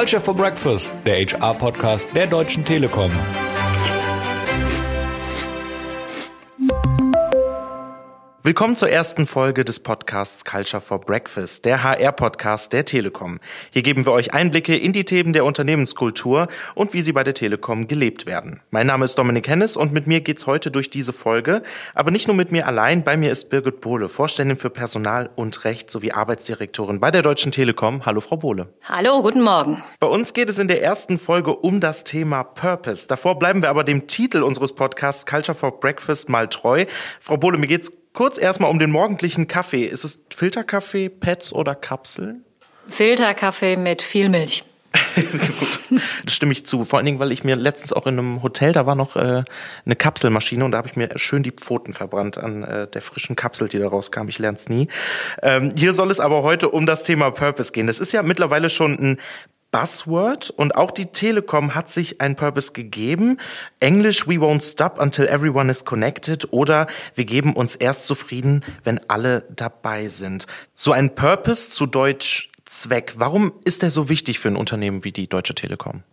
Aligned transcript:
Culture 0.00 0.18
for 0.22 0.32
Breakfast, 0.32 0.94
der 1.04 1.26
HR-Podcast 1.26 2.08
der 2.14 2.26
Deutschen 2.26 2.64
Telekom. 2.64 3.10
Willkommen 8.50 8.74
zur 8.74 8.90
ersten 8.90 9.28
Folge 9.28 9.64
des 9.64 9.78
Podcasts 9.78 10.44
Culture 10.44 10.80
for 10.80 11.00
Breakfast, 11.00 11.64
der 11.64 11.84
HR-Podcast 11.84 12.72
der 12.72 12.84
Telekom. 12.84 13.38
Hier 13.70 13.82
geben 13.82 14.06
wir 14.06 14.12
euch 14.12 14.34
Einblicke 14.34 14.76
in 14.76 14.92
die 14.92 15.04
Themen 15.04 15.32
der 15.32 15.44
Unternehmenskultur 15.44 16.48
und 16.74 16.92
wie 16.92 17.00
sie 17.00 17.12
bei 17.12 17.22
der 17.22 17.34
Telekom 17.34 17.86
gelebt 17.86 18.26
werden. 18.26 18.60
Mein 18.70 18.88
Name 18.88 19.04
ist 19.04 19.16
Dominik 19.16 19.46
Hennes 19.46 19.76
und 19.76 19.92
mit 19.92 20.08
mir 20.08 20.20
geht's 20.20 20.48
heute 20.48 20.72
durch 20.72 20.90
diese 20.90 21.12
Folge. 21.12 21.62
Aber 21.94 22.10
nicht 22.10 22.26
nur 22.26 22.36
mit 22.36 22.50
mir 22.50 22.66
allein, 22.66 23.04
bei 23.04 23.16
mir 23.16 23.30
ist 23.30 23.50
Birgit 23.50 23.80
Bohle, 23.80 24.08
Vorständin 24.08 24.56
für 24.56 24.68
Personal 24.68 25.30
und 25.36 25.64
Recht 25.64 25.88
sowie 25.88 26.10
Arbeitsdirektorin 26.10 26.98
bei 26.98 27.12
der 27.12 27.22
Deutschen 27.22 27.52
Telekom. 27.52 28.04
Hallo, 28.04 28.20
Frau 28.20 28.36
Bohle. 28.36 28.74
Hallo, 28.82 29.22
guten 29.22 29.42
Morgen. 29.42 29.80
Bei 30.00 30.08
uns 30.08 30.32
geht 30.32 30.50
es 30.50 30.58
in 30.58 30.66
der 30.66 30.82
ersten 30.82 31.18
Folge 31.18 31.54
um 31.54 31.78
das 31.78 32.02
Thema 32.02 32.42
Purpose. 32.42 33.06
Davor 33.06 33.38
bleiben 33.38 33.62
wir 33.62 33.70
aber 33.70 33.84
dem 33.84 34.08
Titel 34.08 34.42
unseres 34.42 34.72
Podcasts 34.72 35.24
Culture 35.24 35.56
for 35.56 35.78
Breakfast 35.78 36.28
mal 36.28 36.48
treu. 36.48 36.86
Frau 37.20 37.36
Bohle, 37.36 37.56
mir 37.56 37.68
geht's 37.68 37.92
kurz 38.12 38.38
erstmal 38.38 38.70
um 38.70 38.78
den 38.78 38.90
morgendlichen 38.90 39.48
Kaffee. 39.48 39.84
Ist 39.84 40.04
es 40.04 40.20
Filterkaffee, 40.34 41.08
Pets 41.08 41.52
oder 41.52 41.74
Kapseln? 41.74 42.44
Filterkaffee 42.88 43.76
mit 43.76 44.02
viel 44.02 44.28
Milch. 44.28 44.64
Gut, 45.14 46.02
das 46.24 46.34
stimme 46.34 46.52
ich 46.52 46.66
zu. 46.66 46.84
Vor 46.84 46.98
allen 46.98 47.06
Dingen, 47.06 47.20
weil 47.20 47.30
ich 47.30 47.44
mir 47.44 47.54
letztens 47.54 47.92
auch 47.92 48.06
in 48.06 48.18
einem 48.18 48.42
Hotel, 48.42 48.72
da 48.72 48.86
war 48.86 48.96
noch 48.96 49.14
äh, 49.14 49.44
eine 49.84 49.96
Kapselmaschine 49.96 50.64
und 50.64 50.72
da 50.72 50.78
habe 50.78 50.88
ich 50.88 50.96
mir 50.96 51.10
schön 51.16 51.44
die 51.44 51.52
Pfoten 51.52 51.94
verbrannt 51.94 52.38
an 52.38 52.64
äh, 52.64 52.88
der 52.88 53.02
frischen 53.02 53.36
Kapsel, 53.36 53.68
die 53.68 53.78
da 53.78 53.88
rauskam. 53.88 54.28
Ich 54.28 54.38
lerne 54.38 54.58
es 54.58 54.68
nie. 54.68 54.88
Ähm, 55.42 55.72
hier 55.76 55.92
soll 55.92 56.10
es 56.10 56.18
aber 56.18 56.42
heute 56.42 56.70
um 56.70 56.86
das 56.86 57.04
Thema 57.04 57.30
Purpose 57.30 57.70
gehen. 57.70 57.86
Das 57.86 58.00
ist 58.00 58.12
ja 58.12 58.22
mittlerweile 58.22 58.68
schon 58.68 58.94
ein 58.94 59.18
Buzzword 59.70 60.50
und 60.50 60.74
auch 60.74 60.90
die 60.90 61.06
Telekom 61.06 61.74
hat 61.74 61.90
sich 61.90 62.20
ein 62.20 62.36
Purpose 62.36 62.72
gegeben. 62.72 63.38
Englisch, 63.78 64.26
we 64.26 64.34
won't 64.34 64.62
stop 64.62 65.00
until 65.00 65.26
everyone 65.26 65.70
is 65.70 65.84
connected 65.84 66.52
oder 66.52 66.86
wir 67.14 67.24
geben 67.24 67.54
uns 67.54 67.76
erst 67.76 68.06
zufrieden, 68.06 68.64
wenn 68.84 69.00
alle 69.08 69.44
dabei 69.54 70.08
sind. 70.08 70.46
So 70.74 70.92
ein 70.92 71.14
Purpose 71.14 71.70
zu 71.70 71.86
Deutsch 71.86 72.50
Zweck. 72.64 73.14
Warum 73.16 73.52
ist 73.64 73.82
der 73.82 73.90
so 73.90 74.08
wichtig 74.08 74.38
für 74.38 74.48
ein 74.48 74.56
Unternehmen 74.56 75.02
wie 75.02 75.12
die 75.12 75.28
Deutsche 75.28 75.56
Telekom? 75.56 76.04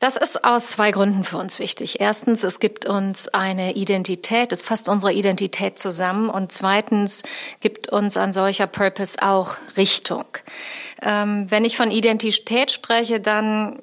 Das 0.00 0.16
ist 0.16 0.44
aus 0.46 0.68
zwei 0.68 0.92
Gründen 0.92 1.24
für 1.24 1.36
uns 1.36 1.58
wichtig. 1.58 2.00
Erstens, 2.00 2.42
es 2.42 2.58
gibt 2.58 2.86
uns 2.86 3.28
eine 3.28 3.74
Identität, 3.74 4.50
es 4.50 4.62
fasst 4.62 4.88
unsere 4.88 5.12
Identität 5.12 5.78
zusammen. 5.78 6.30
Und 6.30 6.52
zweitens 6.52 7.22
gibt 7.60 7.90
uns 7.90 8.16
ein 8.16 8.32
solcher 8.32 8.66
Purpose 8.66 9.18
auch 9.20 9.56
Richtung. 9.76 10.24
Ähm, 11.02 11.50
wenn 11.50 11.66
ich 11.66 11.76
von 11.76 11.90
Identität 11.90 12.72
spreche, 12.72 13.20
dann 13.20 13.82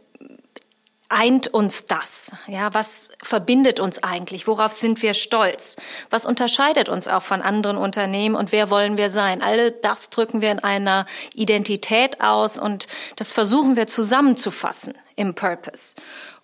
eint 1.08 1.50
uns 1.50 1.86
das? 1.86 2.32
Ja, 2.48 2.74
was 2.74 3.10
verbindet 3.22 3.80
uns 3.80 4.04
eigentlich? 4.04 4.48
Worauf 4.48 4.72
sind 4.72 5.04
wir 5.04 5.14
stolz? 5.14 5.76
Was 6.10 6.26
unterscheidet 6.26 6.90
uns 6.90 7.08
auch 7.08 7.22
von 7.22 7.44
anderen 7.44 7.78
Unternehmen 7.78 8.34
und 8.34 8.52
wer 8.52 8.72
wollen 8.72 8.98
wir 8.98 9.12
sein? 9.12 9.44
Alle 9.44 9.72
das 9.72 10.10
drücken 10.10 10.42
wir 10.42 10.52
in 10.52 10.60
einer 10.60 11.06
Identität 11.36 12.22
aus 12.22 12.58
und 12.58 12.88
das 13.18 13.34
versuchen 13.34 13.76
wir 13.76 13.86
zusammenzufassen 13.86 14.96
im 15.18 15.34
Purpose. 15.36 15.96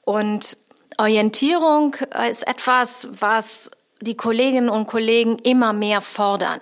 Und 0.03 0.57
Orientierung 0.97 1.95
ist 2.29 2.45
etwas, 2.45 3.07
was 3.11 3.71
die 4.01 4.15
Kolleginnen 4.15 4.69
und 4.69 4.87
Kollegen 4.87 5.39
immer 5.39 5.71
mehr 5.71 6.01
fordern. 6.01 6.59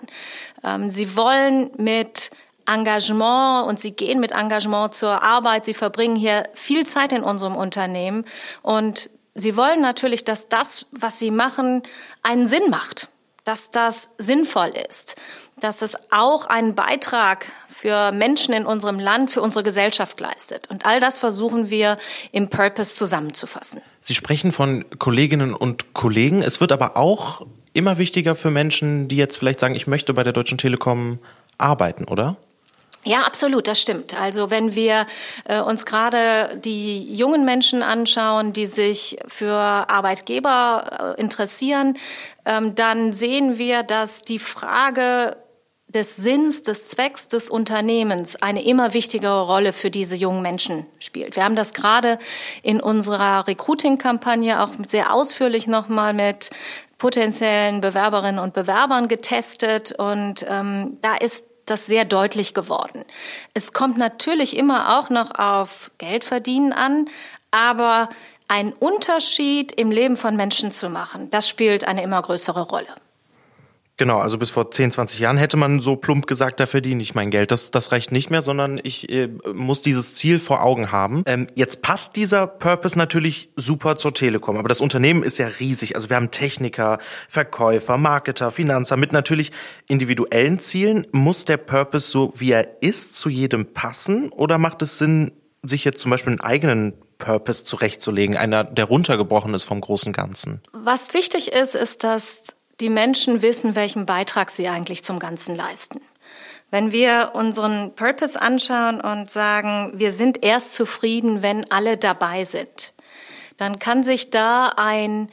Ähm, 0.62 0.90
sie 0.90 1.16
wollen 1.16 1.72
mit 1.76 2.30
Engagement 2.66 3.66
und 3.66 3.80
sie 3.80 3.92
gehen 3.92 4.20
mit 4.20 4.30
Engagement 4.32 4.94
zur 4.94 5.22
Arbeit. 5.22 5.64
Sie 5.64 5.74
verbringen 5.74 6.16
hier 6.16 6.44
viel 6.54 6.86
Zeit 6.86 7.12
in 7.12 7.24
unserem 7.24 7.56
Unternehmen 7.56 8.24
und 8.62 9.10
sie 9.34 9.56
wollen 9.56 9.80
natürlich, 9.80 10.24
dass 10.24 10.48
das, 10.48 10.86
was 10.92 11.18
sie 11.18 11.30
machen, 11.30 11.82
einen 12.22 12.46
Sinn 12.46 12.70
macht, 12.70 13.08
dass 13.44 13.72
das 13.72 14.08
sinnvoll 14.18 14.72
ist, 14.88 15.16
dass 15.62 15.82
es 15.82 15.96
auch 16.10 16.46
einen 16.46 16.74
Beitrag 16.74 17.46
für 17.68 18.12
Menschen 18.12 18.52
in 18.52 18.66
unserem 18.66 18.98
Land, 18.98 19.30
für 19.30 19.42
unsere 19.42 19.62
Gesellschaft 19.62 20.20
leistet. 20.20 20.68
Und 20.70 20.86
all 20.86 21.00
das 21.00 21.18
versuchen 21.18 21.70
wir 21.70 21.98
im 22.32 22.48
Purpose 22.48 22.94
zusammenzufassen. 22.94 23.82
Sie 24.00 24.14
sprechen 24.14 24.52
von 24.52 24.84
Kolleginnen 24.98 25.54
und 25.54 25.94
Kollegen. 25.94 26.42
Es 26.42 26.60
wird 26.60 26.72
aber 26.72 26.96
auch 26.96 27.46
immer 27.72 27.98
wichtiger 27.98 28.34
für 28.34 28.50
Menschen, 28.50 29.08
die 29.08 29.16
jetzt 29.16 29.36
vielleicht 29.36 29.60
sagen, 29.60 29.74
ich 29.74 29.86
möchte 29.86 30.14
bei 30.14 30.22
der 30.22 30.32
Deutschen 30.32 30.58
Telekom 30.58 31.18
arbeiten, 31.58 32.04
oder? 32.04 32.36
Ja, 33.04 33.22
absolut, 33.22 33.66
das 33.66 33.80
stimmt. 33.80 34.20
Also 34.20 34.50
wenn 34.50 34.76
wir 34.76 35.06
äh, 35.44 35.60
uns 35.60 35.84
gerade 35.86 36.56
die 36.64 37.12
jungen 37.12 37.44
Menschen 37.44 37.82
anschauen, 37.82 38.52
die 38.52 38.66
sich 38.66 39.18
für 39.26 39.50
Arbeitgeber 39.50 41.14
äh, 41.16 41.20
interessieren, 41.20 41.98
ähm, 42.44 42.76
dann 42.76 43.12
sehen 43.12 43.58
wir, 43.58 43.82
dass 43.82 44.22
die 44.22 44.38
Frage 44.38 45.36
des 45.94 46.16
Sinns, 46.16 46.62
des 46.62 46.88
Zwecks 46.88 47.28
des 47.28 47.50
Unternehmens 47.50 48.36
eine 48.36 48.64
immer 48.64 48.94
wichtigere 48.94 49.46
Rolle 49.46 49.72
für 49.72 49.90
diese 49.90 50.14
jungen 50.14 50.42
Menschen 50.42 50.86
spielt. 50.98 51.36
Wir 51.36 51.44
haben 51.44 51.56
das 51.56 51.74
gerade 51.74 52.18
in 52.62 52.80
unserer 52.80 53.46
Recruiting-Kampagne 53.46 54.62
auch 54.62 54.70
sehr 54.86 55.12
ausführlich 55.12 55.66
nochmal 55.66 56.14
mit 56.14 56.50
potenziellen 56.98 57.80
Bewerberinnen 57.80 58.38
und 58.38 58.54
Bewerbern 58.54 59.08
getestet 59.08 59.92
und 59.98 60.46
ähm, 60.48 60.98
da 61.02 61.16
ist 61.16 61.46
das 61.66 61.86
sehr 61.86 62.04
deutlich 62.04 62.54
geworden. 62.54 63.04
Es 63.54 63.72
kommt 63.72 63.98
natürlich 63.98 64.56
immer 64.56 64.98
auch 64.98 65.10
noch 65.10 65.38
auf 65.38 65.90
Geldverdienen 65.98 66.72
an, 66.72 67.06
aber 67.50 68.08
einen 68.48 68.72
Unterschied 68.72 69.72
im 69.72 69.90
Leben 69.90 70.16
von 70.16 70.36
Menschen 70.36 70.72
zu 70.72 70.90
machen, 70.90 71.30
das 71.30 71.48
spielt 71.48 71.86
eine 71.86 72.02
immer 72.02 72.20
größere 72.20 72.62
Rolle. 72.62 72.88
Genau, 73.98 74.18
also 74.18 74.38
bis 74.38 74.50
vor 74.50 74.70
10, 74.70 74.90
20 74.90 75.20
Jahren 75.20 75.36
hätte 75.36 75.56
man 75.56 75.80
so 75.80 75.96
plump 75.96 76.26
gesagt, 76.26 76.60
da 76.60 76.66
verdiene 76.66 77.02
ich 77.02 77.14
mein 77.14 77.30
Geld. 77.30 77.50
Das, 77.50 77.70
das 77.70 77.92
reicht 77.92 78.10
nicht 78.10 78.30
mehr, 78.30 78.40
sondern 78.40 78.80
ich 78.82 79.10
äh, 79.10 79.28
muss 79.52 79.82
dieses 79.82 80.14
Ziel 80.14 80.38
vor 80.38 80.62
Augen 80.62 80.90
haben. 80.90 81.22
Ähm, 81.26 81.46
jetzt 81.54 81.82
passt 81.82 82.16
dieser 82.16 82.46
Purpose 82.46 82.96
natürlich 82.96 83.50
super 83.56 83.96
zur 83.96 84.14
Telekom, 84.14 84.56
aber 84.56 84.68
das 84.68 84.80
Unternehmen 84.80 85.22
ist 85.22 85.38
ja 85.38 85.46
riesig. 85.46 85.94
Also 85.94 86.08
wir 86.08 86.16
haben 86.16 86.30
Techniker, 86.30 86.98
Verkäufer, 87.28 87.98
Marketer, 87.98 88.50
Finanzer 88.50 88.96
mit 88.96 89.12
natürlich 89.12 89.52
individuellen 89.88 90.58
Zielen. 90.58 91.06
Muss 91.12 91.44
der 91.44 91.58
Purpose 91.58 92.10
so, 92.10 92.32
wie 92.36 92.52
er 92.52 92.82
ist, 92.82 93.14
zu 93.14 93.28
jedem 93.28 93.74
passen 93.74 94.30
oder 94.30 94.56
macht 94.56 94.80
es 94.82 94.98
Sinn, 94.98 95.32
sich 95.62 95.84
jetzt 95.84 96.00
zum 96.00 96.10
Beispiel 96.10 96.32
einen 96.32 96.40
eigenen 96.40 96.94
Purpose 97.18 97.64
zurechtzulegen, 97.64 98.36
einer, 98.36 98.64
der 98.64 98.86
runtergebrochen 98.86 99.54
ist 99.54 99.64
vom 99.64 99.80
großen 99.80 100.12
Ganzen? 100.12 100.60
Was 100.72 101.14
wichtig 101.14 101.52
ist, 101.52 101.76
ist, 101.76 102.02
dass 102.02 102.42
die 102.80 102.90
Menschen 102.90 103.42
wissen, 103.42 103.74
welchen 103.74 104.06
Beitrag 104.06 104.50
sie 104.50 104.68
eigentlich 104.68 105.04
zum 105.04 105.18
Ganzen 105.18 105.54
leisten. 105.56 106.00
Wenn 106.70 106.90
wir 106.90 107.32
unseren 107.34 107.94
Purpose 107.94 108.40
anschauen 108.40 109.00
und 109.00 109.30
sagen, 109.30 109.92
wir 109.94 110.10
sind 110.10 110.42
erst 110.42 110.72
zufrieden, 110.72 111.42
wenn 111.42 111.70
alle 111.70 111.98
dabei 111.98 112.44
sind, 112.44 112.94
dann 113.58 113.78
kann 113.78 114.04
sich 114.04 114.30
da 114.30 114.72
ein 114.76 115.28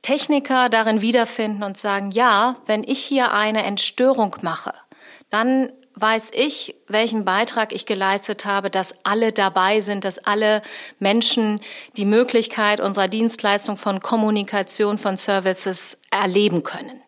Techniker 0.00 0.68
darin 0.68 1.00
wiederfinden 1.00 1.62
und 1.62 1.76
sagen, 1.76 2.10
ja, 2.10 2.56
wenn 2.66 2.82
ich 2.84 2.98
hier 3.00 3.32
eine 3.32 3.62
Entstörung 3.64 4.36
mache, 4.40 4.72
dann 5.30 5.72
weiß 5.94 6.30
ich, 6.34 6.74
welchen 6.88 7.24
Beitrag 7.24 7.72
ich 7.72 7.86
geleistet 7.86 8.44
habe, 8.44 8.70
dass 8.70 8.94
alle 9.04 9.32
dabei 9.32 9.80
sind, 9.80 10.04
dass 10.04 10.18
alle 10.18 10.62
Menschen 10.98 11.60
die 11.96 12.04
Möglichkeit 12.04 12.80
unserer 12.80 13.08
Dienstleistung 13.08 13.76
von 13.76 14.00
Kommunikation, 14.00 14.98
von 14.98 15.16
Services 15.16 15.98
erleben 16.10 16.62
können. 16.62 17.00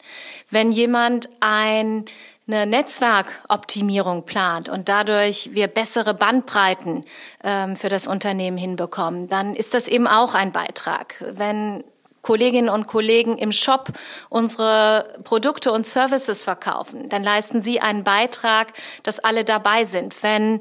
Wenn 0.51 0.73
jemand 0.73 1.29
ein 1.41 2.05
eine 2.47 2.67
Netzwerkoptimierung 2.67 4.27
plant 4.27 4.69
und 4.69 4.89
dadurch 4.91 5.51
wir 5.53 5.67
bessere 5.67 6.13
Bandbreiten 6.13 7.05
ähm, 7.43 7.75
für 7.75 7.89
das 7.89 8.07
Unternehmen 8.07 8.59
hinbekommen, 8.59 9.29
dann 9.29 9.57
ist 9.57 9.73
das 9.73 9.89
eben 9.89 10.07
auch 10.07 10.35
ein 10.35 10.53
Beitrag. 10.53 11.25
Wenn 11.33 11.85
Kolleginnen 12.25 12.71
und 12.71 12.87
Kollegen 12.89 13.39
im 13.39 13.53
Shop 13.53 13.91
unsere 14.31 15.21
Produkte 15.23 15.71
und 15.71 15.87
Services 15.87 16.43
verkaufen, 16.43 17.09
dann 17.09 17.23
leisten 17.23 17.61
sie 17.61 17.81
einen 17.81 18.03
Beitrag, 18.03 18.73
dass 19.05 19.21
alle 19.21 19.45
dabei 19.45 19.85
sind. 19.85 20.21
Wenn 20.23 20.61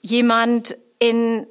jemand 0.00 0.76
in, 1.00 1.46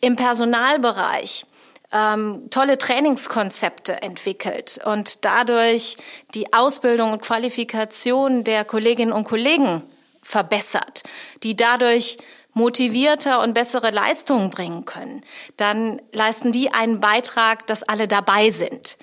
im 0.00 0.16
Personalbereich 0.16 1.44
ähm, 1.92 2.48
tolle 2.50 2.78
Trainingskonzepte 2.78 4.02
entwickelt 4.02 4.80
und 4.84 5.24
dadurch 5.24 5.96
die 6.34 6.52
Ausbildung 6.52 7.12
und 7.12 7.22
Qualifikation 7.22 8.44
der 8.44 8.64
Kolleginnen 8.64 9.12
und 9.12 9.24
Kollegen 9.24 9.82
verbessert, 10.22 11.02
die 11.42 11.54
dadurch 11.54 12.16
motivierter 12.56 13.42
und 13.42 13.52
bessere 13.52 13.90
Leistungen 13.90 14.48
bringen 14.48 14.86
können, 14.86 15.22
dann 15.58 16.00
leisten 16.12 16.52
die 16.52 16.72
einen 16.72 17.00
Beitrag, 17.00 17.66
dass 17.66 17.82
alle 17.82 18.08
dabei 18.08 18.48
sind. 18.48 18.96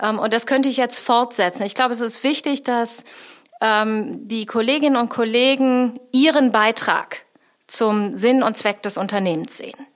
Ähm, 0.00 0.20
und 0.20 0.32
das 0.32 0.46
könnte 0.46 0.68
ich 0.68 0.76
jetzt 0.76 1.00
fortsetzen. 1.00 1.64
Ich 1.64 1.74
glaube, 1.74 1.92
es 1.92 2.00
ist 2.00 2.22
wichtig, 2.22 2.62
dass 2.62 3.02
ähm, 3.60 4.28
die 4.28 4.46
Kolleginnen 4.46 4.96
und 4.96 5.10
Kollegen 5.10 5.98
ihren 6.12 6.52
Beitrag 6.52 7.24
zum 7.66 8.14
Sinn 8.14 8.44
und 8.44 8.56
Zweck 8.56 8.80
des 8.82 8.96
Unternehmens 8.96 9.56
sehen. 9.56 9.86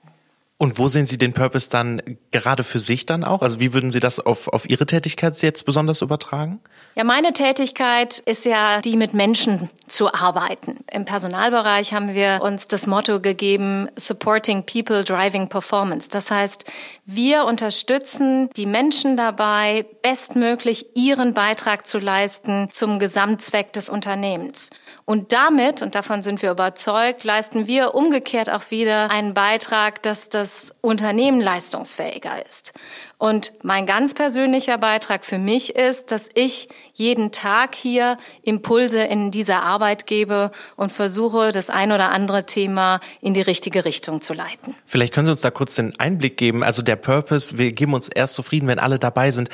Und 0.57 0.79
wo 0.79 0.87
sehen 0.87 1.05
Sie 1.05 1.17
den 1.17 1.33
Purpose 1.33 1.69
dann 1.69 2.01
gerade 2.31 2.63
für 2.63 2.79
sich 2.79 3.05
dann 3.05 3.25
auch? 3.25 3.41
Also 3.41 3.59
wie 3.59 3.73
würden 3.73 3.91
Sie 3.91 3.99
das 3.99 4.21
auf, 4.21 4.47
auf 4.47 4.69
Ihre 4.69 4.85
Tätigkeit 4.85 5.41
jetzt 5.41 5.65
besonders 5.65 6.01
übertragen? 6.01 6.61
Ja, 6.95 7.03
meine 7.03 7.33
Tätigkeit 7.33 8.19
ist 8.19 8.45
ja 8.45 8.79
die 8.79 8.95
mit 8.95 9.13
Menschen 9.13 9.69
zu 9.87 10.13
arbeiten. 10.13 10.77
Im 10.89 11.03
Personalbereich 11.03 11.93
haben 11.93 12.13
wir 12.13 12.39
uns 12.41 12.69
das 12.69 12.87
Motto 12.87 13.19
gegeben, 13.19 13.89
Supporting 13.97 14.65
People 14.65 15.03
Driving 15.03 15.49
Performance. 15.49 16.09
Das 16.09 16.31
heißt, 16.31 16.63
wir 17.05 17.43
unterstützen 17.43 18.49
die 18.55 18.65
Menschen 18.65 19.17
dabei, 19.17 19.85
bestmöglich 20.03 20.95
ihren 20.95 21.33
Beitrag 21.33 21.85
zu 21.85 21.99
leisten 21.99 22.69
zum 22.71 22.99
Gesamtzweck 22.99 23.73
des 23.73 23.89
Unternehmens. 23.89 24.69
Und 25.07 25.33
damit, 25.33 25.83
und 25.83 25.93
davon 25.93 26.23
sind 26.23 26.41
wir 26.41 26.49
überzeugt, 26.49 27.23
leisten 27.23 27.67
wir 27.67 27.93
umgekehrt 27.93 28.49
auch 28.49 28.71
wieder 28.71 29.11
einen 29.11 29.35
Beitrag, 29.35 30.01
dass 30.01 30.29
das 30.29 30.73
Unternehmen 30.81 31.39
leistungsfähiger 31.39 32.43
ist. 32.43 32.73
Und 33.19 33.53
mein 33.61 33.85
ganz 33.85 34.15
persönlicher 34.15 34.79
Beitrag 34.79 35.23
für 35.23 35.37
mich 35.37 35.75
ist, 35.75 36.11
dass 36.11 36.27
ich 36.33 36.69
jeden 36.93 37.31
Tag 37.31 37.75
hier 37.75 38.17
Impulse 38.41 38.99
in 39.01 39.29
dieser 39.29 39.61
Arbeit 39.61 40.07
gebe 40.07 40.49
und 40.75 40.91
versuche, 40.91 41.51
das 41.51 41.69
ein 41.69 41.91
oder 41.91 42.09
andere 42.09 42.47
Thema 42.47 42.99
in 43.21 43.35
die 43.35 43.41
richtige 43.41 43.85
Richtung 43.85 44.21
zu 44.21 44.33
leiten. 44.33 44.73
Vielleicht 44.87 45.13
können 45.13 45.27
Sie 45.27 45.31
uns 45.31 45.41
da 45.41 45.51
kurz 45.51 45.75
den 45.75 45.99
Einblick 45.99 46.35
geben. 46.35 46.63
Also 46.63 46.81
der 46.81 46.95
Purpose, 46.95 47.59
wir 47.59 47.71
geben 47.73 47.93
uns 47.93 48.09
erst 48.09 48.33
zufrieden, 48.33 48.67
wenn 48.67 48.79
alle 48.79 48.97
dabei 48.97 49.29
sind. 49.29 49.49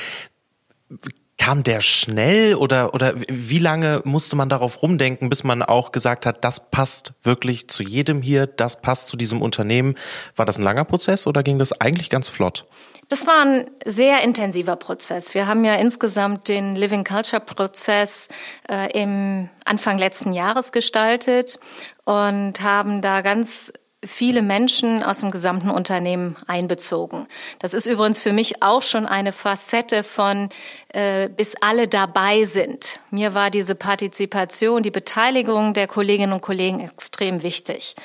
Kam 1.41 1.63
der 1.63 1.81
schnell 1.81 2.53
oder, 2.53 2.93
oder 2.93 3.15
wie 3.17 3.57
lange 3.57 4.03
musste 4.05 4.35
man 4.35 4.47
darauf 4.47 4.83
rumdenken, 4.83 5.27
bis 5.27 5.43
man 5.43 5.63
auch 5.63 5.91
gesagt 5.91 6.27
hat, 6.27 6.43
das 6.43 6.69
passt 6.69 7.13
wirklich 7.23 7.67
zu 7.67 7.81
jedem 7.81 8.21
hier, 8.21 8.45
das 8.45 8.79
passt 8.79 9.07
zu 9.07 9.17
diesem 9.17 9.41
Unternehmen? 9.41 9.95
War 10.35 10.45
das 10.45 10.59
ein 10.59 10.63
langer 10.63 10.85
Prozess 10.85 11.25
oder 11.25 11.41
ging 11.41 11.57
das 11.57 11.73
eigentlich 11.81 12.11
ganz 12.11 12.29
flott? 12.29 12.67
Das 13.09 13.25
war 13.25 13.43
ein 13.43 13.71
sehr 13.85 14.21
intensiver 14.21 14.75
Prozess. 14.75 15.33
Wir 15.33 15.47
haben 15.47 15.65
ja 15.65 15.73
insgesamt 15.73 16.47
den 16.47 16.75
Living 16.75 17.03
Culture 17.03 17.41
Prozess 17.41 18.27
äh, 18.69 18.91
im 18.91 19.49
Anfang 19.65 19.97
letzten 19.97 20.33
Jahres 20.33 20.71
gestaltet 20.71 21.59
und 22.05 22.61
haben 22.61 23.01
da 23.01 23.21
ganz 23.21 23.73
viele 24.03 24.41
Menschen 24.41 25.03
aus 25.03 25.19
dem 25.19 25.29
gesamten 25.29 25.69
Unternehmen 25.69 26.35
einbezogen. 26.47 27.27
Das 27.59 27.75
ist 27.75 27.85
übrigens 27.85 28.19
für 28.19 28.33
mich 28.33 28.63
auch 28.63 28.81
schon 28.81 29.05
eine 29.05 29.31
Facette 29.31 30.01
von, 30.01 30.49
äh, 30.89 31.29
bis 31.29 31.53
alle 31.61 31.87
dabei 31.87 32.43
sind. 32.43 32.99
Mir 33.11 33.35
war 33.35 33.51
diese 33.51 33.75
Partizipation, 33.75 34.81
die 34.81 34.89
Beteiligung 34.89 35.75
der 35.75 35.85
Kolleginnen 35.85 36.33
und 36.33 36.41
Kollegen 36.41 36.79
extrem 36.79 37.43
wichtig. 37.43 37.95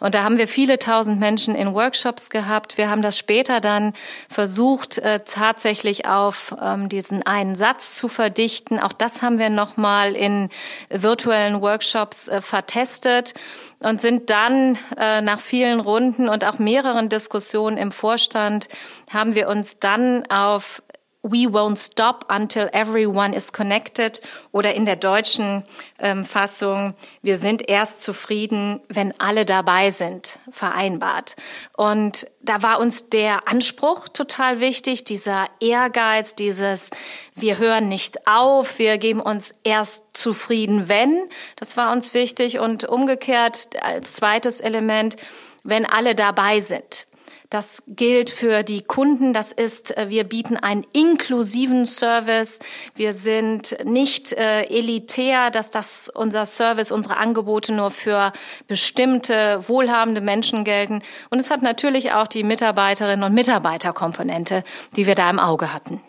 Und 0.00 0.14
da 0.14 0.22
haben 0.22 0.36
wir 0.36 0.48
viele 0.48 0.78
tausend 0.78 1.18
Menschen 1.18 1.54
in 1.54 1.72
Workshops 1.72 2.28
gehabt. 2.28 2.76
Wir 2.76 2.90
haben 2.90 3.00
das 3.00 3.16
später 3.16 3.60
dann 3.60 3.94
versucht, 4.28 4.98
äh, 4.98 5.20
tatsächlich 5.24 6.06
auf 6.06 6.54
ähm, 6.60 6.90
diesen 6.90 7.26
einen 7.26 7.56
Satz 7.56 7.96
zu 7.96 8.08
verdichten. 8.08 8.78
Auch 8.78 8.92
das 8.92 9.22
haben 9.22 9.38
wir 9.38 9.48
nochmal 9.48 10.14
in 10.14 10.50
virtuellen 10.90 11.62
Workshops 11.62 12.28
äh, 12.28 12.42
vertestet 12.42 13.32
und 13.80 14.00
sind 14.00 14.30
dann 14.30 14.78
äh, 14.96 15.20
nach 15.20 15.37
vielen 15.40 15.80
Runden 15.80 16.28
und 16.28 16.44
auch 16.44 16.58
mehreren 16.58 17.08
Diskussionen 17.08 17.76
im 17.76 17.92
Vorstand 17.92 18.68
haben 19.10 19.34
wir 19.34 19.48
uns 19.48 19.78
dann 19.78 20.24
auf 20.30 20.82
We 21.22 21.46
won't 21.46 21.78
stop 21.78 22.24
until 22.28 22.68
everyone 22.72 23.34
is 23.34 23.52
connected 23.52 24.20
oder 24.52 24.74
in 24.74 24.84
der 24.84 24.94
deutschen 24.94 25.64
ähm, 25.98 26.24
Fassung, 26.24 26.94
wir 27.22 27.36
sind 27.36 27.68
erst 27.68 28.02
zufrieden, 28.02 28.80
wenn 28.88 29.12
alle 29.18 29.44
dabei 29.44 29.90
sind, 29.90 30.38
vereinbart. 30.50 31.34
Und 31.76 32.28
da 32.40 32.62
war 32.62 32.78
uns 32.78 33.08
der 33.08 33.48
Anspruch 33.48 34.08
total 34.08 34.60
wichtig, 34.60 35.02
dieser 35.02 35.46
Ehrgeiz, 35.58 36.36
dieses 36.36 36.90
wir 37.34 37.58
hören 37.58 37.88
nicht 37.88 38.28
auf, 38.28 38.78
wir 38.78 38.96
geben 38.96 39.20
uns 39.20 39.52
erst 39.64 40.04
zufrieden, 40.12 40.88
wenn. 40.88 41.28
Das 41.56 41.76
war 41.76 41.92
uns 41.92 42.14
wichtig 42.14 42.60
und 42.60 42.84
umgekehrt 42.84 43.70
als 43.82 44.14
zweites 44.14 44.60
Element, 44.60 45.16
wenn 45.64 45.84
alle 45.84 46.14
dabei 46.14 46.60
sind. 46.60 47.06
Das 47.50 47.82
gilt 47.86 48.28
für 48.28 48.62
die 48.62 48.82
Kunden. 48.82 49.32
Das 49.32 49.52
ist, 49.52 49.96
äh, 49.96 50.10
wir 50.10 50.24
bieten 50.24 50.56
einen 50.56 50.86
inklusiven 50.92 51.86
Service. 51.86 52.58
Wir 52.94 53.14
sind 53.14 53.74
nicht 53.84 54.34
äh, 54.34 54.64
elitär, 54.64 55.50
dass 55.50 55.70
das 55.70 56.10
unser 56.14 56.44
Service, 56.44 56.92
unsere 56.92 57.16
Angebote 57.16 57.72
nur 57.72 57.90
für 57.90 58.32
bestimmte 58.66 59.66
wohlhabende 59.66 60.20
Menschen 60.20 60.64
gelten. 60.64 61.00
Und 61.30 61.40
es 61.40 61.50
hat 61.50 61.62
natürlich 61.62 62.12
auch 62.12 62.26
die 62.26 62.44
Mitarbeiterinnen 62.44 63.24
und 63.24 63.32
Mitarbeiterkomponente, 63.32 64.62
die 64.96 65.06
wir 65.06 65.14
da 65.14 65.30
im 65.30 65.38
Auge 65.38 65.72
hatten. 65.72 66.02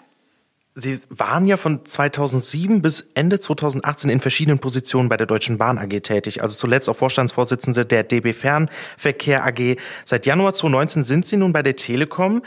Sie 0.82 1.00
waren 1.10 1.46
ja 1.46 1.58
von 1.58 1.86
2007 1.86 2.82
bis 2.82 3.08
Ende 3.14 3.40
2018 3.40 4.10
in 4.10 4.20
verschiedenen 4.20 4.60
Positionen 4.60 5.10
bei 5.10 5.18
der 5.18 5.28
Deutschen 5.28 5.58
Bahn 5.58 5.78
AG 5.78 6.02
tätig. 6.02 6.42
Also 6.42 6.58
zuletzt 6.58 6.90
auch 6.90 6.96
Vorstandsvorsitzende 6.96 7.86
der 7.86 8.04
DB 8.04 8.34
Fernverkehr 8.34 9.46
AG. 9.46 9.78
Seit 10.06 10.26
Januar 10.26 10.54
2019 10.54 11.04
sind 11.04 11.26
Sie 11.26 11.38
nun 11.38 11.54
bei 11.54 11.64
der 11.64 11.76
Telekom. 11.76 12.42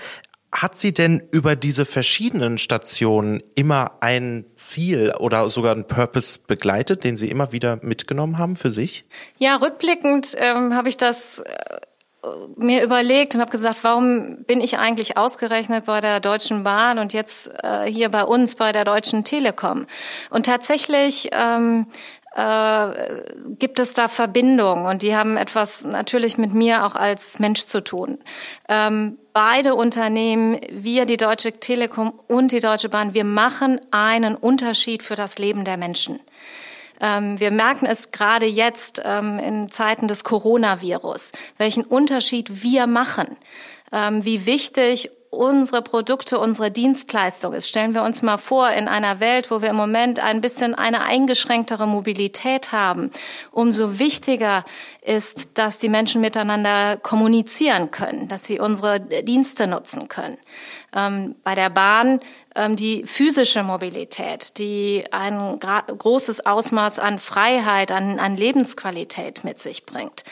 Hat 0.54 0.76
sie 0.76 0.92
denn 0.92 1.22
über 1.30 1.56
diese 1.56 1.86
verschiedenen 1.86 2.58
Stationen 2.58 3.42
immer 3.54 3.92
ein 4.00 4.44
Ziel 4.54 5.14
oder 5.18 5.48
sogar 5.48 5.72
einen 5.72 5.86
Purpose 5.86 6.40
begleitet, 6.46 7.04
den 7.04 7.16
Sie 7.16 7.30
immer 7.30 7.52
wieder 7.52 7.78
mitgenommen 7.80 8.36
haben 8.36 8.56
für 8.56 8.70
sich? 8.70 9.06
Ja, 9.38 9.56
rückblickend 9.56 10.36
ähm, 10.36 10.74
habe 10.74 10.90
ich 10.90 10.98
das 10.98 11.38
äh, 11.38 11.76
mir 12.56 12.82
überlegt 12.82 13.34
und 13.34 13.40
habe 13.40 13.50
gesagt, 13.50 13.78
warum 13.82 14.44
bin 14.44 14.60
ich 14.60 14.78
eigentlich 14.78 15.16
ausgerechnet 15.16 15.86
bei 15.86 16.00
der 16.00 16.20
Deutschen 16.20 16.62
Bahn 16.62 16.98
und 16.98 17.12
jetzt 17.12 17.50
äh, 17.62 17.90
hier 17.90 18.08
bei 18.10 18.24
uns 18.24 18.56
bei 18.56 18.72
der 18.72 18.84
Deutschen 18.84 19.24
Telekom? 19.24 19.86
Und 20.30 20.46
tatsächlich 20.46 21.30
ähm, 21.32 21.86
äh, 22.34 23.24
gibt 23.58 23.78
es 23.78 23.92
da 23.92 24.08
Verbindungen 24.08 24.86
und 24.86 25.02
die 25.02 25.14
haben 25.14 25.36
etwas 25.36 25.84
natürlich 25.84 26.38
mit 26.38 26.54
mir 26.54 26.86
auch 26.86 26.96
als 26.96 27.38
Mensch 27.38 27.66
zu 27.66 27.82
tun. 27.82 28.18
Ähm, 28.68 29.18
beide 29.32 29.74
Unternehmen, 29.74 30.58
wir, 30.70 31.06
die 31.06 31.16
Deutsche 31.16 31.52
Telekom 31.52 32.12
und 32.28 32.52
die 32.52 32.60
Deutsche 32.60 32.88
Bahn, 32.88 33.14
wir 33.14 33.24
machen 33.24 33.80
einen 33.90 34.34
Unterschied 34.34 35.02
für 35.02 35.14
das 35.14 35.38
Leben 35.38 35.64
der 35.64 35.76
Menschen. 35.76 36.20
Ähm, 37.02 37.38
wir 37.40 37.50
merken 37.50 37.84
es 37.84 38.12
gerade 38.12 38.46
jetzt 38.46 39.02
ähm, 39.04 39.38
in 39.38 39.70
Zeiten 39.70 40.08
des 40.08 40.24
Coronavirus, 40.24 41.32
welchen 41.58 41.84
Unterschied 41.84 42.62
wir 42.62 42.86
machen, 42.86 43.36
ähm, 43.92 44.24
wie 44.24 44.46
wichtig 44.46 45.10
unsere 45.32 45.80
Produkte, 45.80 46.38
unsere 46.38 46.70
Dienstleistung 46.70 47.54
ist. 47.54 47.66
Stellen 47.66 47.94
wir 47.94 48.02
uns 48.02 48.20
mal 48.20 48.36
vor, 48.36 48.68
in 48.68 48.86
einer 48.86 49.18
Welt, 49.18 49.50
wo 49.50 49.62
wir 49.62 49.70
im 49.70 49.76
Moment 49.76 50.22
ein 50.22 50.42
bisschen 50.42 50.74
eine 50.74 51.00
eingeschränktere 51.00 51.86
Mobilität 51.86 52.70
haben, 52.70 53.10
umso 53.50 53.98
wichtiger 53.98 54.62
ist, 55.00 55.48
dass 55.54 55.78
die 55.78 55.88
Menschen 55.88 56.20
miteinander 56.20 56.98
kommunizieren 56.98 57.90
können, 57.90 58.28
dass 58.28 58.44
sie 58.44 58.60
unsere 58.60 59.00
Dienste 59.00 59.66
nutzen 59.66 60.08
können. 60.08 60.36
Ähm, 60.94 61.34
bei 61.42 61.54
der 61.54 61.70
Bahn 61.70 62.20
ähm, 62.54 62.76
die 62.76 63.06
physische 63.06 63.62
Mobilität, 63.62 64.58
die 64.58 65.06
ein 65.12 65.58
großes 65.58 66.44
Ausmaß 66.44 66.98
an 66.98 67.18
Freiheit, 67.18 67.90
an, 67.90 68.18
an 68.18 68.36
Lebensqualität 68.36 69.44
mit 69.44 69.60
sich 69.60 69.86
bringt. 69.86 70.24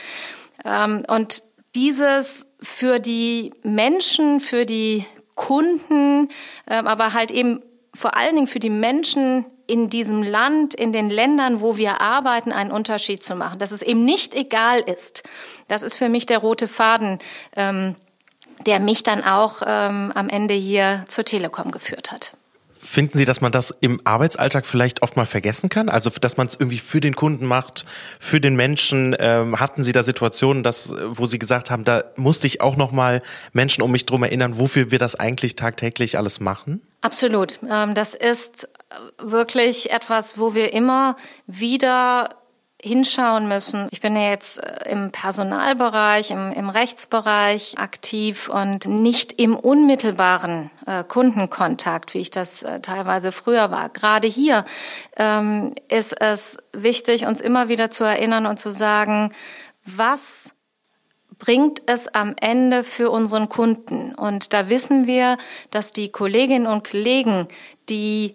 Ähm, 0.62 1.04
und 1.08 1.42
dieses 1.74 2.46
für 2.62 2.98
die 2.98 3.52
Menschen, 3.62 4.40
für 4.40 4.66
die 4.66 5.06
Kunden, 5.34 6.28
ähm, 6.66 6.86
aber 6.86 7.12
halt 7.12 7.30
eben 7.30 7.62
vor 7.94 8.16
allen 8.16 8.34
Dingen 8.34 8.46
für 8.46 8.60
die 8.60 8.70
Menschen 8.70 9.46
in 9.66 9.88
diesem 9.88 10.22
Land, 10.22 10.74
in 10.74 10.92
den 10.92 11.10
Ländern, 11.10 11.60
wo 11.60 11.76
wir 11.76 12.00
arbeiten, 12.00 12.52
einen 12.52 12.72
Unterschied 12.72 13.22
zu 13.22 13.36
machen. 13.36 13.58
Dass 13.58 13.70
es 13.70 13.82
eben 13.82 14.04
nicht 14.04 14.34
egal 14.34 14.80
ist. 14.80 15.22
Das 15.68 15.82
ist 15.82 15.96
für 15.96 16.08
mich 16.08 16.26
der 16.26 16.38
rote 16.38 16.66
Faden, 16.66 17.20
ähm, 17.56 17.94
der 18.66 18.80
mich 18.80 19.02
dann 19.02 19.22
auch 19.22 19.62
ähm, 19.64 20.12
am 20.14 20.28
Ende 20.28 20.54
hier 20.54 21.04
zur 21.08 21.24
Telekom 21.24 21.70
geführt 21.70 22.10
hat. 22.10 22.34
Finden 22.82 23.18
Sie, 23.18 23.26
dass 23.26 23.42
man 23.42 23.52
das 23.52 23.74
im 23.80 24.00
Arbeitsalltag 24.04 24.66
vielleicht 24.66 25.02
oft 25.02 25.16
mal 25.16 25.26
vergessen 25.26 25.68
kann? 25.68 25.90
Also, 25.90 26.10
dass 26.10 26.38
man 26.38 26.46
es 26.46 26.54
irgendwie 26.54 26.78
für 26.78 27.00
den 27.00 27.14
Kunden 27.14 27.44
macht, 27.44 27.84
für 28.18 28.40
den 28.40 28.56
Menschen? 28.56 29.14
Ähm, 29.18 29.60
hatten 29.60 29.82
Sie 29.82 29.92
da 29.92 30.02
Situationen, 30.02 30.62
dass, 30.62 30.94
wo 30.96 31.26
Sie 31.26 31.38
gesagt 31.38 31.70
haben, 31.70 31.84
da 31.84 32.04
musste 32.16 32.46
ich 32.46 32.62
auch 32.62 32.76
noch 32.76 32.90
mal 32.90 33.22
Menschen 33.52 33.82
um 33.82 33.92
mich 33.92 34.06
drum 34.06 34.22
erinnern, 34.22 34.58
wofür 34.58 34.90
wir 34.90 34.98
das 34.98 35.14
eigentlich 35.14 35.56
tagtäglich 35.56 36.16
alles 36.16 36.40
machen? 36.40 36.80
Absolut. 37.02 37.60
Ähm, 37.68 37.94
das 37.94 38.14
ist 38.14 38.68
wirklich 39.18 39.90
etwas, 39.90 40.38
wo 40.38 40.54
wir 40.54 40.72
immer 40.72 41.16
wieder 41.46 42.39
hinschauen 42.82 43.48
müssen. 43.48 43.88
Ich 43.90 44.00
bin 44.00 44.16
ja 44.16 44.30
jetzt 44.30 44.62
äh, 44.62 44.90
im 44.90 45.10
Personalbereich, 45.10 46.30
im, 46.30 46.52
im 46.52 46.70
Rechtsbereich 46.70 47.78
aktiv 47.78 48.48
und 48.48 48.86
nicht 48.86 49.40
im 49.40 49.56
unmittelbaren 49.56 50.70
äh, 50.86 51.04
Kundenkontakt, 51.04 52.14
wie 52.14 52.18
ich 52.18 52.30
das 52.30 52.62
äh, 52.62 52.80
teilweise 52.80 53.32
früher 53.32 53.70
war. 53.70 53.88
Gerade 53.90 54.28
hier 54.28 54.64
ähm, 55.16 55.74
ist 55.88 56.20
es 56.20 56.56
wichtig, 56.72 57.26
uns 57.26 57.40
immer 57.40 57.68
wieder 57.68 57.90
zu 57.90 58.04
erinnern 58.04 58.46
und 58.46 58.58
zu 58.58 58.70
sagen, 58.70 59.32
was 59.84 60.54
bringt 61.38 61.82
es 61.86 62.06
am 62.08 62.34
Ende 62.40 62.84
für 62.84 63.10
unseren 63.10 63.48
Kunden. 63.48 64.14
Und 64.14 64.52
da 64.52 64.68
wissen 64.68 65.06
wir, 65.06 65.38
dass 65.70 65.90
die 65.90 66.10
Kolleginnen 66.10 66.66
und 66.66 66.88
Kollegen, 66.88 67.48
die 67.88 68.34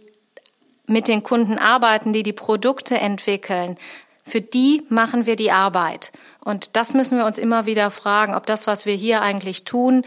mit 0.88 1.08
den 1.08 1.24
Kunden 1.24 1.58
arbeiten, 1.58 2.14
die 2.14 2.24
die 2.24 2.34
Produkte 2.34 3.00
entwickeln, 3.00 3.78
für 4.26 4.42
die 4.42 4.84
machen 4.90 5.26
wir 5.26 5.36
die 5.36 5.52
Arbeit. 5.52 6.12
Und 6.44 6.76
das 6.76 6.94
müssen 6.94 7.18
wir 7.18 7.26
uns 7.26 7.38
immer 7.38 7.66
wieder 7.66 7.92
fragen, 7.92 8.34
ob 8.34 8.46
das, 8.46 8.68
was 8.68 8.86
wir 8.86 8.96
hier 8.96 9.22
eigentlich 9.22 9.64
tun, 9.64 10.04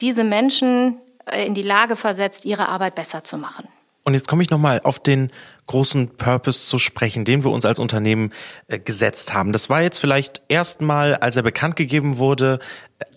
diese 0.00 0.24
Menschen 0.24 1.00
äh, 1.26 1.46
in 1.46 1.54
die 1.54 1.62
Lage 1.62 1.96
versetzt, 1.96 2.44
ihre 2.44 2.68
Arbeit 2.68 2.94
besser 2.94 3.24
zu 3.24 3.38
machen. 3.38 3.68
Und 4.04 4.14
jetzt 4.14 4.26
komme 4.26 4.42
ich 4.42 4.50
nochmal 4.50 4.80
auf 4.82 4.98
den 4.98 5.30
großen 5.68 6.16
Purpose 6.16 6.66
zu 6.66 6.78
sprechen, 6.78 7.24
den 7.24 7.44
wir 7.44 7.52
uns 7.52 7.64
als 7.64 7.78
Unternehmen 7.78 8.32
äh, 8.66 8.78
gesetzt 8.78 9.32
haben. 9.32 9.52
Das 9.52 9.70
war 9.70 9.80
jetzt 9.80 9.98
vielleicht 9.98 10.42
erstmal, 10.48 11.14
als 11.14 11.36
er 11.36 11.42
bekannt 11.42 11.76
gegeben 11.76 12.18
wurde, 12.18 12.58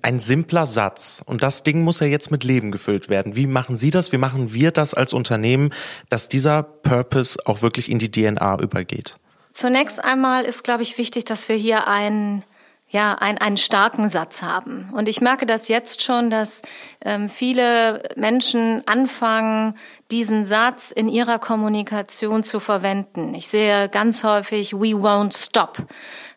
ein 0.03 0.19
simpler 0.19 0.67
Satz. 0.67 1.21
Und 1.25 1.43
das 1.43 1.63
Ding 1.63 1.81
muss 1.81 1.99
ja 1.99 2.07
jetzt 2.07 2.31
mit 2.31 2.43
Leben 2.43 2.71
gefüllt 2.71 3.09
werden. 3.09 3.35
Wie 3.35 3.47
machen 3.47 3.77
Sie 3.77 3.89
das? 3.89 4.11
Wie 4.11 4.17
machen 4.17 4.53
wir 4.53 4.71
das 4.71 4.93
als 4.93 5.11
Unternehmen, 5.11 5.71
dass 6.09 6.29
dieser 6.29 6.63
Purpose 6.63 7.39
auch 7.45 7.61
wirklich 7.61 7.89
in 7.89 7.99
die 7.99 8.11
DNA 8.11 8.59
übergeht? 8.61 9.17
Zunächst 9.55 10.03
einmal 10.03 10.43
ist, 10.43 10.65
glaube 10.65 10.83
ich, 10.83 10.97
wichtig, 10.97 11.23
dass 11.23 11.47
wir 11.47 11.55
hier 11.55 11.87
einen 11.87 12.43
ja, 12.89 13.13
ein, 13.15 13.37
einen 13.37 13.57
starken 13.57 14.09
Satz 14.09 14.43
haben. 14.43 14.89
Und 14.93 15.09
ich 15.09 15.19
merke 15.19 15.45
das 15.45 15.69
jetzt 15.69 16.03
schon, 16.03 16.29
dass 16.29 16.61
ähm, 17.03 17.29
viele 17.29 18.03
Menschen 18.15 18.83
anfangen, 18.85 19.75
diesen 20.11 20.45
Satz 20.45 20.91
in 20.91 21.09
ihrer 21.09 21.39
Kommunikation 21.39 22.43
zu 22.43 22.59
verwenden. 22.59 23.33
Ich 23.33 23.47
sehe 23.47 23.89
ganz 23.89 24.23
häufig, 24.23 24.73
we 24.73 24.93
won't 24.93 25.35
stop. 25.35 25.77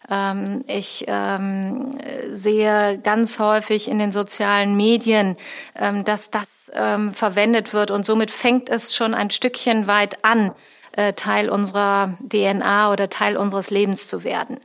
Ähm, 0.08 0.64
ich 0.68 1.04
ähm, 1.06 1.98
sehe 2.30 2.98
ganz 3.02 3.40
häufig 3.40 3.88
in 3.88 3.98
den 3.98 4.12
sozialen 4.12 4.76
Medien, 4.76 5.36
ähm, 5.74 6.04
dass 6.04 6.30
das 6.30 6.70
ähm, 6.72 7.12
verwendet 7.12 7.72
wird 7.72 7.90
und 7.90 8.06
somit 8.06 8.30
fängt 8.30 8.70
es 8.70 8.96
schon 8.96 9.12
ein 9.12 9.30
Stückchen 9.30 9.86
weit 9.86 10.24
an 10.24 10.52
äh, 10.98 11.12
Teil 11.12 11.48
unserer 11.48 12.14
DNA 12.28 12.90
oder 12.90 13.08
Teil 13.08 13.36
unseres 13.36 13.70
Lebens 13.70 14.08
zu 14.08 14.24
werden. 14.24 14.58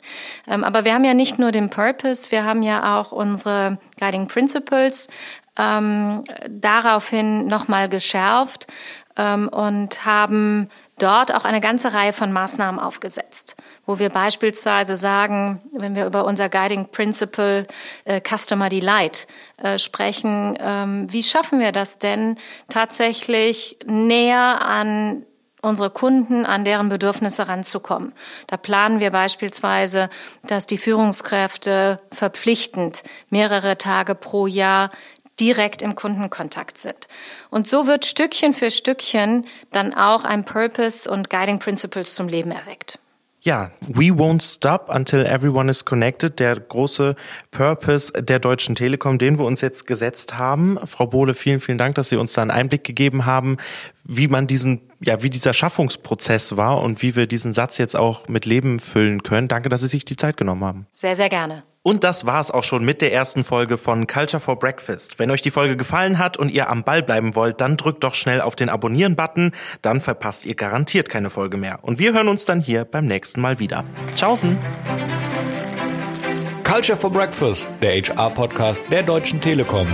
Ähm, 0.47 0.63
aber 0.63 0.83
wir 0.83 0.95
haben 0.95 1.03
ja 1.03 1.13
nicht 1.13 1.37
nur 1.37 1.51
den 1.51 1.69
Purpose, 1.69 2.31
wir 2.31 2.43
haben 2.43 2.63
ja 2.63 2.99
auch 2.99 3.11
unsere 3.11 3.77
Guiding 3.99 4.27
Principles 4.27 5.09
ähm, 5.59 6.23
daraufhin 6.49 7.45
nochmal 7.45 7.87
geschärft 7.87 8.65
ähm, 9.15 9.47
und 9.47 10.05
haben 10.05 10.69
dort 10.97 11.31
auch 11.35 11.45
eine 11.45 11.61
ganze 11.61 11.93
Reihe 11.93 12.13
von 12.13 12.31
Maßnahmen 12.31 12.79
aufgesetzt, 12.79 13.55
wo 13.85 13.99
wir 13.99 14.09
beispielsweise 14.09 14.95
sagen, 14.95 15.61
wenn 15.71 15.95
wir 15.95 16.07
über 16.07 16.25
unser 16.25 16.49
Guiding 16.49 16.87
Principle 16.87 17.67
äh, 18.05 18.19
Customer 18.27 18.69
Delight 18.69 19.27
äh, 19.57 19.77
sprechen, 19.77 20.57
ähm, 20.59 21.05
wie 21.13 21.21
schaffen 21.21 21.59
wir 21.59 21.71
das 21.71 21.99
denn 21.99 22.39
tatsächlich 22.69 23.77
näher 23.85 24.65
an 24.65 25.27
unsere 25.63 25.89
Kunden 25.89 26.45
an 26.45 26.65
deren 26.65 26.89
Bedürfnisse 26.89 27.47
ranzukommen. 27.47 28.13
Da 28.47 28.57
planen 28.57 28.99
wir 28.99 29.11
beispielsweise, 29.11 30.09
dass 30.45 30.67
die 30.67 30.77
Führungskräfte 30.77 31.97
verpflichtend 32.11 33.03
mehrere 33.31 33.77
Tage 33.77 34.15
pro 34.15 34.47
Jahr 34.47 34.91
direkt 35.39 35.81
im 35.81 35.95
Kundenkontakt 35.95 36.77
sind. 36.77 37.07
Und 37.49 37.67
so 37.67 37.87
wird 37.87 38.05
Stückchen 38.05 38.53
für 38.53 38.71
Stückchen 38.71 39.45
dann 39.71 39.93
auch 39.93 40.25
ein 40.25 40.45
Purpose 40.45 41.09
und 41.09 41.29
Guiding 41.29 41.59
Principles 41.59 42.13
zum 42.15 42.27
Leben 42.27 42.51
erweckt. 42.51 42.99
Ja, 43.45 43.71
We 43.81 44.05
Won't 44.05 44.41
Stop 44.41 44.87
Until 44.87 45.25
Everyone 45.25 45.69
is 45.69 45.83
Connected, 45.83 46.39
der 46.39 46.57
große 46.57 47.13
Purpose 47.51 48.13
der 48.13 48.39
Deutschen 48.39 48.73
Telekom, 48.73 49.17
den 49.17 49.37
wir 49.37 49.43
uns 49.43 49.59
jetzt 49.59 49.85
gesetzt 49.85 50.37
haben. 50.37 50.79
Frau 50.85 51.07
Bohle, 51.07 51.33
vielen, 51.33 51.59
vielen 51.59 51.77
Dank, 51.77 51.95
dass 51.95 52.07
Sie 52.07 52.15
uns 52.15 52.31
da 52.31 52.41
einen 52.41 52.51
Einblick 52.51 52.85
gegeben 52.85 53.25
haben, 53.25 53.57
wie 54.05 54.29
man 54.29 54.47
diesen, 54.47 54.79
ja, 55.01 55.21
wie 55.23 55.29
dieser 55.29 55.51
Schaffungsprozess 55.51 56.55
war 56.55 56.81
und 56.81 57.01
wie 57.01 57.17
wir 57.17 57.27
diesen 57.27 57.51
Satz 57.51 57.77
jetzt 57.79 57.97
auch 57.97 58.29
mit 58.29 58.45
Leben 58.45 58.79
füllen 58.79 59.23
können. 59.23 59.49
Danke, 59.49 59.67
dass 59.67 59.81
Sie 59.81 59.89
sich 59.89 60.05
die 60.05 60.15
Zeit 60.15 60.37
genommen 60.37 60.63
haben. 60.63 60.87
Sehr, 60.93 61.17
sehr 61.17 61.27
gerne. 61.27 61.63
Und 61.85 62.05
das 62.05 62.25
war's 62.25 62.49
auch 62.49 62.63
schon 62.63 62.85
mit 62.85 63.01
der 63.01 63.11
ersten 63.11 63.43
Folge 63.43 63.77
von 63.77 64.07
Culture 64.07 64.39
for 64.39 64.57
Breakfast. 64.57 65.19
Wenn 65.19 65.29
euch 65.29 65.41
die 65.41 65.51
Folge 65.51 65.75
gefallen 65.75 66.17
hat 66.17 66.37
und 66.37 66.49
ihr 66.49 66.69
am 66.69 66.85
Ball 66.85 67.03
bleiben 67.03 67.35
wollt, 67.35 67.59
dann 67.59 67.75
drückt 67.75 68.05
doch 68.05 68.13
schnell 68.13 68.39
auf 68.39 68.55
den 68.55 68.69
Abonnieren-Button, 68.69 69.51
dann 69.81 69.99
verpasst 69.99 70.45
ihr 70.45 70.55
garantiert 70.55 71.09
keine 71.09 71.29
Folge 71.29 71.57
mehr. 71.57 71.79
Und 71.81 71.99
wir 71.99 72.13
hören 72.13 72.29
uns 72.29 72.45
dann 72.45 72.61
hier 72.61 72.85
beim 72.85 73.05
nächsten 73.05 73.41
Mal 73.41 73.59
wieder. 73.59 73.83
Tschaußen! 74.15 74.57
Culture 76.63 76.97
for 76.97 77.11
Breakfast, 77.11 77.69
der 77.81 78.01
HR-Podcast 78.01 78.85
der 78.89 79.03
Deutschen 79.03 79.41
Telekom. 79.41 79.87